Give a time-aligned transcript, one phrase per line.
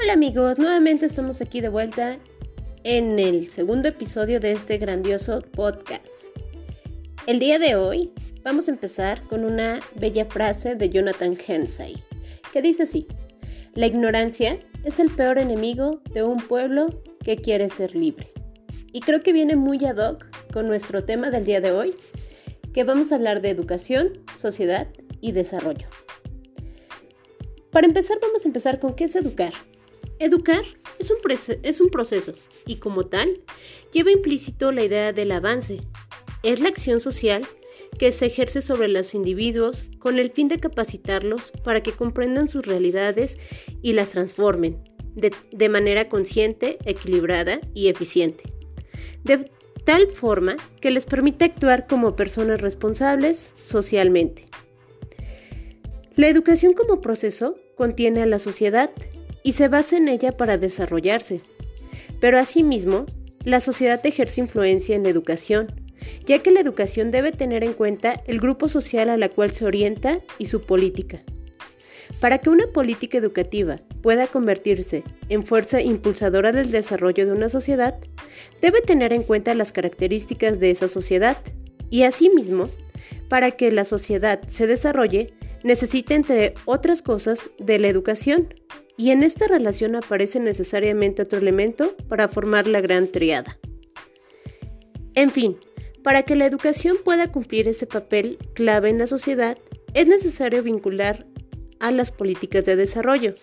[0.00, 2.18] Hola amigos, nuevamente estamos aquí de vuelta
[2.84, 6.26] en el segundo episodio de este grandioso podcast.
[7.26, 8.12] El día de hoy
[8.44, 12.00] vamos a empezar con una bella frase de Jonathan Hensay,
[12.52, 13.08] que dice así,
[13.74, 18.28] la ignorancia es el peor enemigo de un pueblo que quiere ser libre.
[18.92, 21.96] Y creo que viene muy ad hoc con nuestro tema del día de hoy,
[22.72, 24.86] que vamos a hablar de educación, sociedad
[25.20, 25.88] y desarrollo.
[27.72, 29.52] Para empezar, vamos a empezar con qué es educar.
[30.18, 30.64] Educar
[30.98, 31.18] es un,
[31.62, 32.34] es un proceso
[32.66, 33.40] y como tal
[33.92, 35.80] lleva implícito la idea del avance.
[36.42, 37.46] Es la acción social
[37.98, 42.66] que se ejerce sobre los individuos con el fin de capacitarlos para que comprendan sus
[42.66, 43.38] realidades
[43.82, 44.78] y las transformen
[45.14, 48.44] de, de manera consciente, equilibrada y eficiente.
[49.24, 49.50] De
[49.84, 54.46] tal forma que les permite actuar como personas responsables socialmente.
[56.14, 58.90] La educación como proceso contiene a la sociedad
[59.42, 61.40] y se basa en ella para desarrollarse.
[62.20, 63.06] Pero asimismo,
[63.44, 65.68] la sociedad ejerce influencia en la educación,
[66.26, 69.64] ya que la educación debe tener en cuenta el grupo social a la cual se
[69.64, 71.22] orienta y su política.
[72.20, 77.98] Para que una política educativa pueda convertirse en fuerza impulsadora del desarrollo de una sociedad,
[78.60, 81.36] debe tener en cuenta las características de esa sociedad
[81.90, 82.68] y asimismo,
[83.28, 88.54] para que la sociedad se desarrolle, necesita entre otras cosas de la educación,
[88.98, 93.56] y en esta relación aparece necesariamente otro elemento para formar la gran triada.
[95.14, 95.56] En fin,
[96.02, 99.56] para que la educación pueda cumplir ese papel clave en la sociedad,
[99.94, 101.26] es necesario vincular
[101.78, 103.34] a las políticas de desarrollo.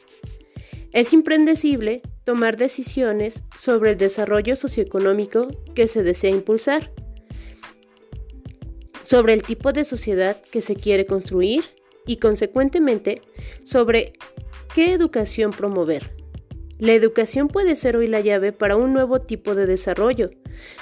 [0.92, 6.92] Es imprescindible tomar decisiones sobre el desarrollo socioeconómico que se desea impulsar,
[9.03, 11.64] sobre el tipo de sociedad que se quiere construir
[12.06, 13.22] y, consecuentemente,
[13.64, 14.14] sobre
[14.75, 16.12] ¿Qué educación promover?
[16.80, 20.31] La educación puede ser hoy la llave para un nuevo tipo de desarrollo,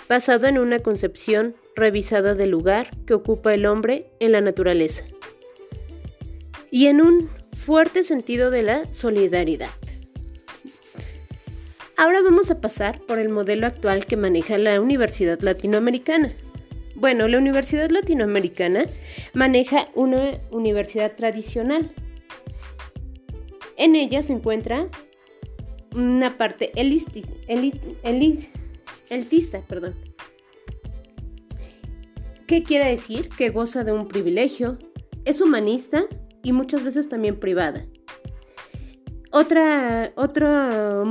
[0.10, 5.04] basado en una concepción revisada del lugar que ocupa el hombre en la naturaleza
[6.72, 9.70] y en un fuerte sentido de la solidaridad.
[11.96, 16.34] Ahora vamos a pasar por el modelo actual que maneja la Universidad Latinoamericana.
[16.96, 18.86] Bueno, la Universidad Latinoamericana
[19.34, 21.92] maneja una universidad tradicional
[23.78, 24.88] en ella se encuentra
[25.96, 27.28] una parte elitista,
[29.68, 29.96] perdón.
[32.48, 33.30] ¿Qué quiere decir?
[33.30, 34.78] Que goza de un privilegio,
[35.26, 36.06] es humanista
[36.44, 37.86] y muchas veces también privada.
[39.36, 41.02] Otra, otra,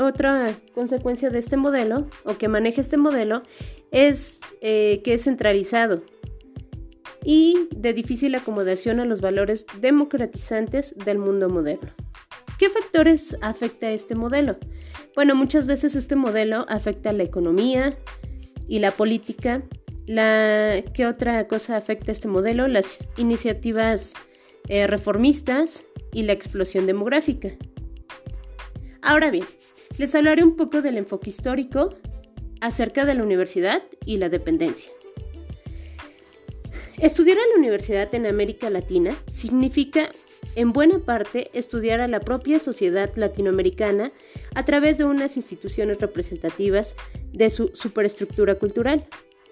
[0.00, 3.44] otra consecuencia de este modelo, o que maneja este modelo,
[3.92, 6.02] es eh, que es centralizado
[7.24, 11.90] y de difícil acomodación a los valores democratizantes del mundo moderno.
[12.58, 14.56] ¿Qué factores afecta este modelo?
[15.14, 17.96] Bueno, muchas veces este modelo afecta la economía
[18.66, 19.62] y la política.
[20.04, 22.66] La, ¿Qué otra cosa afecta este modelo?
[22.66, 24.14] Las iniciativas
[24.68, 27.56] eh, reformistas y la explosión demográfica.
[29.02, 29.44] Ahora bien,
[29.98, 31.94] les hablaré un poco del enfoque histórico
[32.60, 34.90] acerca de la universidad y la dependencia.
[36.98, 40.10] Estudiar en la universidad en América Latina significa
[40.56, 44.12] en buena parte estudiar a la propia sociedad latinoamericana
[44.54, 46.96] a través de unas instituciones representativas
[47.32, 49.06] de su superestructura cultural.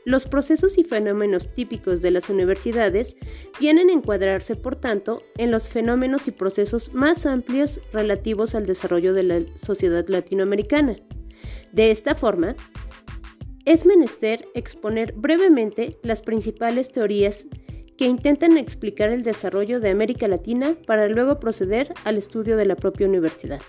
[0.06, 3.16] Los procesos y fenómenos típicos de las universidades
[3.58, 9.14] vienen a encuadrarse, por tanto, en los fenómenos y procesos más amplios relativos al desarrollo
[9.14, 10.94] de la sociedad latinoamericana.
[11.72, 12.54] De esta forma,
[13.64, 17.48] es menester exponer brevemente las principales teorías
[17.98, 22.76] que intentan explicar el desarrollo de América Latina para luego proceder al estudio de la
[22.76, 23.60] propia universidad.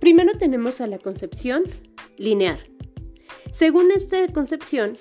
[0.00, 1.62] Primero tenemos a la concepción
[2.18, 2.71] lineal.
[3.52, 4.96] Según esta concepción,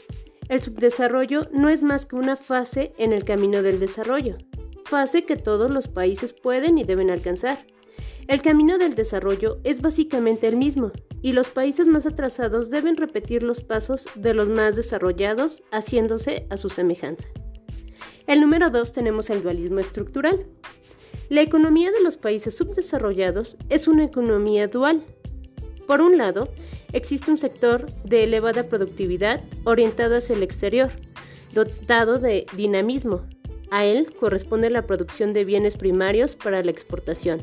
[0.50, 4.38] el subdesarrollo no es más que una fase en el camino del desarrollo,
[4.84, 7.66] fase que todos los países pueden y deben alcanzar.
[8.28, 10.92] El camino del desarrollo es básicamente el mismo,
[11.22, 16.58] y los países más atrasados deben repetir los pasos de los más desarrollados, haciéndose a
[16.58, 17.30] su semejanza.
[18.28, 20.46] El número 2 tenemos el dualismo estructural.
[21.30, 25.06] La economía de los países subdesarrollados es una economía dual.
[25.88, 26.50] Por un lado,
[26.94, 30.90] existe un sector de elevada productividad orientado hacia el exterior,
[31.54, 33.22] dotado de dinamismo.
[33.72, 37.42] A él corresponde la producción de bienes primarios para la exportación.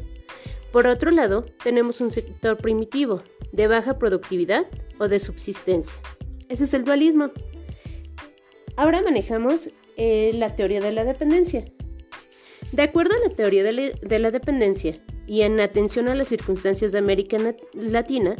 [0.72, 3.22] Por otro lado, tenemos un sector primitivo,
[3.52, 4.66] de baja productividad
[4.98, 5.94] o de subsistencia.
[6.48, 7.30] Ese es el dualismo.
[8.76, 11.64] Ahora manejamos eh, la teoría de la dependencia.
[12.72, 16.98] De acuerdo a la teoría de, la dependencia, y en atención a las circunstancias de
[16.98, 17.36] América
[17.74, 18.34] Latina,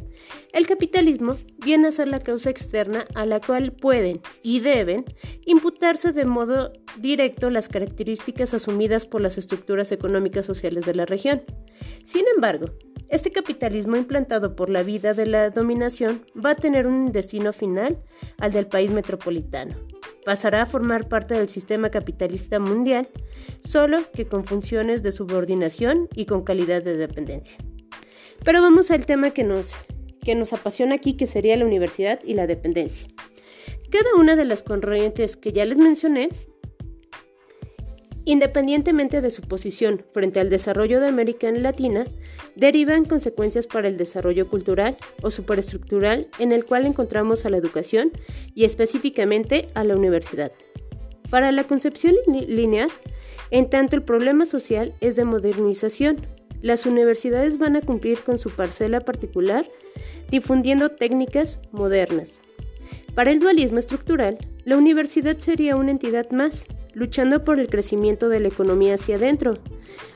[0.55, 5.05] el capitalismo viene a ser la causa externa a la cual pueden y deben
[5.45, 11.43] imputarse de modo directo las características asumidas por las estructuras económicas sociales de la región.
[12.05, 12.71] Sin embargo,
[13.11, 18.03] este capitalismo implantado por la vida de la dominación va a tener un destino final
[18.39, 19.77] al del país metropolitano.
[20.25, 23.09] Pasará a formar parte del sistema capitalista mundial,
[23.61, 27.57] solo que con funciones de subordinación y con calidad de dependencia.
[28.45, 29.73] Pero vamos al tema que nos,
[30.23, 33.09] que nos apasiona aquí, que sería la universidad y la dependencia.
[33.91, 36.29] Cada una de las corrientes que ya les mencioné
[38.29, 42.05] Independientemente de su posición frente al desarrollo de América Latina,
[42.57, 48.13] derivan consecuencias para el desarrollo cultural o superestructural en el cual encontramos a la educación
[48.55, 50.53] y específicamente a la universidad.
[51.31, 52.91] Para la concepción lineal,
[53.51, 56.21] en tanto el problema social es de modernización,
[56.61, 59.67] las universidades van a cumplir con su parcela particular
[60.31, 62.43] difundiendo técnicas modernas.
[63.15, 66.67] Para el dualismo estructural, la universidad sería una entidad más,
[66.99, 69.59] luchando por el crecimiento de la economía hacia adentro.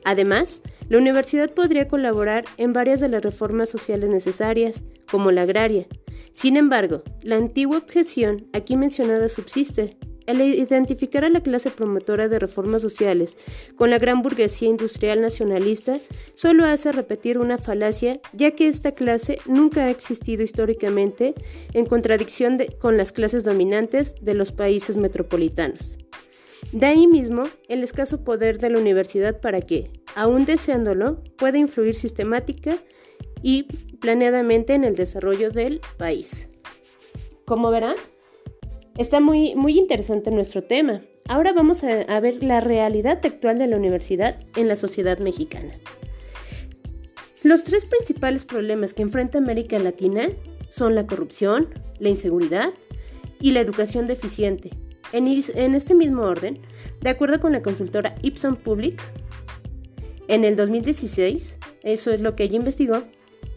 [0.04, 5.86] Además, la universidad podría colaborar en varias de las reformas sociales necesarias, como la agraria.
[6.32, 9.96] Sin embargo, la antigua objeción aquí mencionada subsiste.
[10.26, 13.36] El identificar a la clase promotora de reformas sociales
[13.76, 15.98] con la gran burguesía industrial nacionalista
[16.36, 21.34] solo hace repetir una falacia, ya que esta clase nunca ha existido históricamente
[21.72, 25.98] en contradicción con las clases dominantes de los países metropolitanos.
[26.70, 31.94] De ahí mismo el escaso poder de la universidad para que, aun deseándolo, pueda influir
[31.94, 32.78] sistemática
[33.42, 33.64] y
[34.00, 36.48] planeadamente en el desarrollo del país.
[37.44, 37.96] Como verán,
[38.96, 41.02] está muy, muy interesante nuestro tema.
[41.28, 45.74] Ahora vamos a ver la realidad actual de la universidad en la sociedad mexicana.
[47.42, 50.28] Los tres principales problemas que enfrenta América Latina
[50.68, 51.68] son la corrupción,
[51.98, 52.70] la inseguridad
[53.40, 54.70] y la educación deficiente,
[55.12, 56.58] en, este mismo orden,
[57.00, 59.00] de acuerdo con la consultora Ipson Public,
[60.28, 63.02] en el 2016, eso es lo que ella investigó,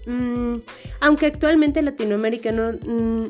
[0.05, 0.55] mm,
[0.99, 3.29] aunque actualmente Latinoamérica no mm,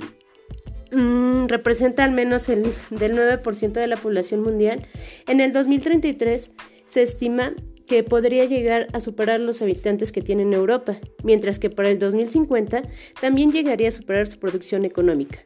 [0.91, 4.87] mm, representa al menos el del 9% de la población mundial,
[5.27, 6.51] en el 2033
[6.85, 7.53] se estima
[7.85, 12.83] que podría llegar a superar los habitantes que tiene Europa, mientras que para el 2050
[13.21, 15.43] también llegaría a superar su producción económica.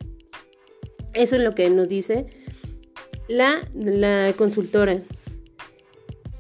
[1.14, 2.28] Eso es lo que nos dice
[3.30, 5.00] la, consultora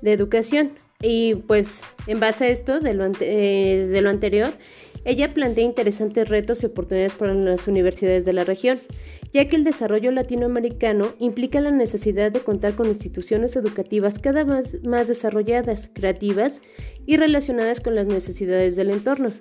[0.01, 0.71] de educación.
[1.01, 4.51] Y pues en base a esto, de lo, eh, de lo anterior,
[5.06, 8.80] ella plantea interesantes retos y oportunidades para las universidades de la región,
[9.31, 14.83] ya que el desarrollo latinoamericano implica la necesidad de contar con instituciones educativas cada vez
[14.83, 16.62] más desarrolladas, creativas
[17.06, 19.31] y relacionadas con las necesidades del entorno.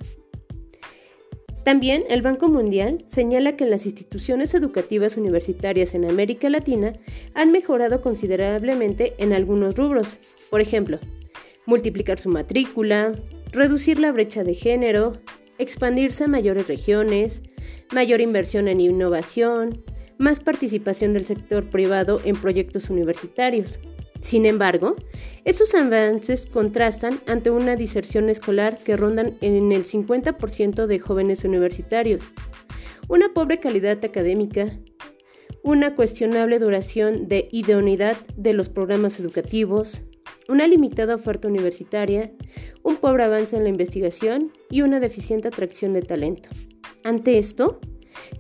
[1.69, 6.95] También el Banco Mundial señala que las instituciones educativas universitarias en América Latina
[7.35, 10.17] han mejorado considerablemente en algunos rubros.
[10.49, 10.99] Por ejemplo,
[11.67, 13.13] multiplicar su matrícula,
[13.53, 15.21] reducir la brecha de género,
[15.59, 17.43] expandirse a mayores regiones,
[17.93, 19.85] mayor inversión en innovación,
[20.17, 23.79] más participación del sector privado en proyectos universitarios.
[24.21, 24.97] Sin embargo,
[25.45, 32.33] estos avances contrastan ante una diserción escolar que rondan en el 50% de jóvenes universitarios,
[33.09, 34.79] una pobre calidad académica,
[35.63, 40.03] una cuestionable duración de idoneidad de los programas educativos,
[40.49, 42.33] una limitada oferta universitaria,
[42.83, 46.49] un pobre avance en la investigación y una deficiente atracción de talento.
[47.05, 47.81] Ante esto,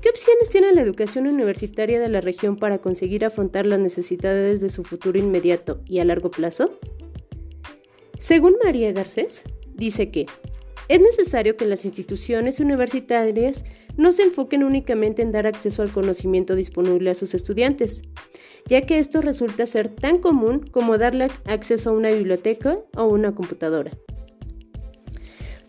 [0.01, 4.69] ¿Qué opciones tiene la educación universitaria de la región para conseguir afrontar las necesidades de
[4.69, 6.79] su futuro inmediato y a largo plazo?
[8.19, 9.45] Según María Garcés,
[9.75, 10.27] dice que
[10.89, 13.65] es necesario que las instituciones universitarias
[13.97, 18.03] no se enfoquen únicamente en dar acceso al conocimiento disponible a sus estudiantes,
[18.67, 23.35] ya que esto resulta ser tan común como darle acceso a una biblioteca o una
[23.35, 23.93] computadora.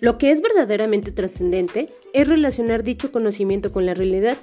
[0.02, 4.38] Lo que es verdaderamente trascendente es relacionar dicho conocimiento con la realidad,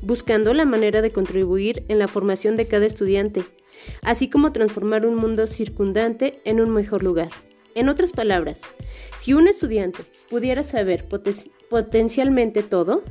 [0.00, 3.44] buscando la manera de contribuir en la formación de cada estudiante,
[4.00, 7.28] así como transformar un mundo circundante en un mejor lugar.
[7.74, 8.62] En otras palabras,
[9.18, 11.04] si un estudiante pudiera saber
[11.68, 13.02] potencialmente todo,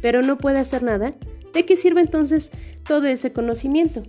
[0.00, 1.14] pero no puede hacer nada,
[1.52, 2.50] ¿de qué sirve entonces
[2.84, 4.02] todo ese conocimiento?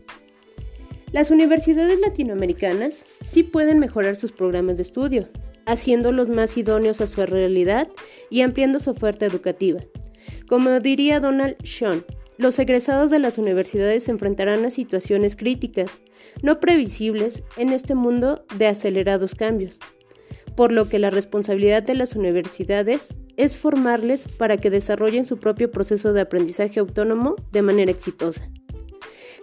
[1.12, 5.30] Las universidades latinoamericanas sí pueden mejorar sus programas de estudio,
[5.68, 7.88] haciéndolos más idóneos a su realidad
[8.32, 9.82] y ampliando su oferta educativa.
[10.48, 12.04] Como diría Donald Sean,
[12.38, 16.02] los egresados de las universidades se enfrentarán a situaciones críticas,
[16.42, 19.80] no previsibles en este mundo de acelerados cambios.
[20.56, 25.72] por lo que la responsabilidad de las universidades es formarles para que desarrollen su propio
[25.72, 28.50] proceso de aprendizaje autónomo de manera exitosa.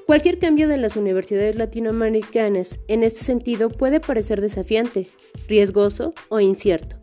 [0.06, 5.06] Cualquier cambio de las universidades latinoamericanas en este sentido puede parecer desafiante,
[5.48, 6.96] riesgoso o incierto.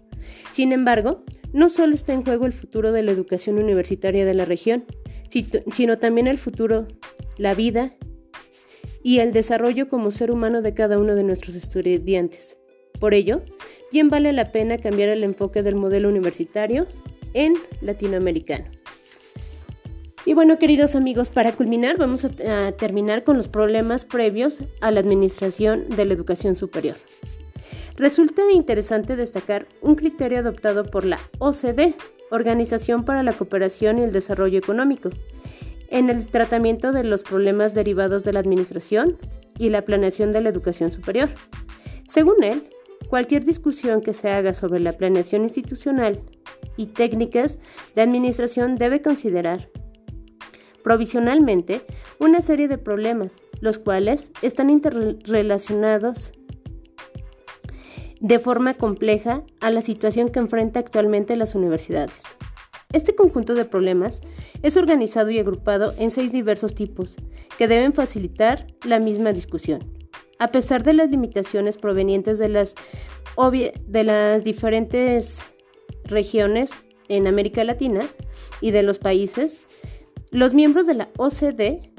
[0.52, 4.46] Sin embargo, no solo está en juego el futuro de la educación universitaria de la
[4.46, 4.86] región,
[5.72, 6.88] sino también el futuro,
[7.38, 7.96] la vida
[9.02, 12.60] y el desarrollo como ser humano de cada uno de nuestros estudiantes.
[13.00, 13.42] Por ello,
[13.92, 16.86] bien vale la pena cambiar el enfoque del modelo universitario
[17.34, 18.70] en latinoamericano.
[20.24, 25.00] Y bueno, queridos amigos, para culminar vamos a, terminar con los problemas previos a la
[25.00, 26.96] administración de la educación superior.
[27.98, 31.96] Resulta interesante destacar un criterio adoptado por la OCDE,
[32.30, 35.10] Organización para la Cooperación y el Desarrollo Económico,
[35.90, 39.18] en el tratamiento de los problemas derivados de la administración
[39.58, 41.30] y la planeación de la educación superior.
[42.08, 42.70] Según él,
[43.10, 46.22] cualquier discusión que se haga sobre la planeación institucional
[46.78, 47.60] y técnicas
[47.96, 49.70] de administración debe considerar
[50.84, 51.82] provisionalmente
[52.20, 56.32] una serie de problemas, los cuales están interrelacionados
[58.20, 62.24] de forma compleja a la situación que enfrenta actualmente las universidades.
[62.94, 64.22] Este conjunto de problemas
[64.64, 67.16] es organizado y agrupado en seis diversos tipos
[67.58, 69.80] que deben facilitar la misma discusión.
[70.40, 72.76] A pesar de las limitaciones provenientes de las,
[73.88, 75.40] de las diferentes
[76.04, 76.72] regiones
[77.08, 78.08] en América Latina
[78.60, 79.62] y de los países,
[80.32, 81.92] los miembros de la OCDE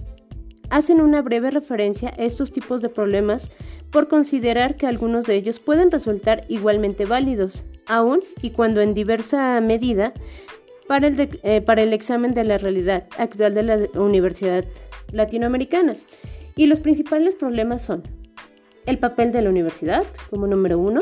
[0.70, 3.50] hacen una breve referencia a estos tipos de problemas
[3.90, 9.60] por considerar que algunos de ellos pueden resultar igualmente válidos, aun y cuando en diversa
[9.60, 10.14] medida
[10.88, 14.64] para el, eh, para el examen de la realidad actual de la Universidad
[15.12, 15.94] Latinoamericana.
[16.56, 18.02] Y los principales problemas son
[18.86, 21.00] el papel de la universidad como número uno,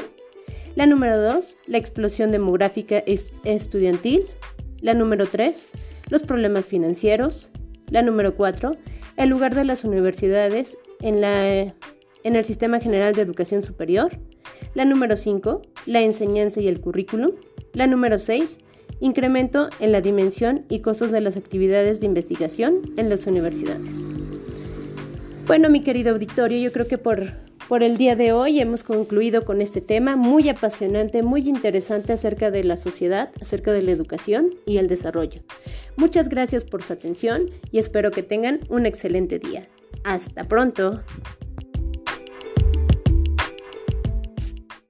[0.75, 3.03] la número dos, la explosión demográfica
[3.45, 4.27] estudiantil,
[4.81, 5.69] la número tres,
[6.11, 7.51] los problemas financieros,
[7.89, 8.77] la número cuatro,
[9.17, 11.75] el lugar de las universidades en la
[12.25, 14.19] en el Sistema General de Educación Superior.
[14.75, 17.33] La número 5, la enseñanza y el currículum.
[17.73, 18.59] La número 6,
[19.01, 24.07] incremento en la dimensión y costos de las actividades de investigación en las universidades.
[25.47, 27.33] Bueno, mi querido auditorio, yo creo que por,
[27.71, 32.51] por el día de hoy hemos concluido con este tema muy apasionante, muy interesante acerca
[32.51, 35.43] de la sociedad, acerca de la educación y el desarrollo.
[35.95, 39.69] Muchas gracias por su atención y espero que tengan un excelente día.
[40.03, 41.05] Hasta pronto.